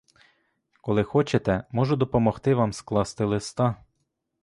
Коли 0.81 1.03
хочете, 1.03 1.63
можу 1.71 1.95
допомогти 1.95 2.55
вам 2.55 2.73
скласти 2.73 3.25
листа. 3.25 3.83